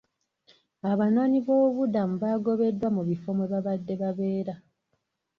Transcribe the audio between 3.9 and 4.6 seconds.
babeera.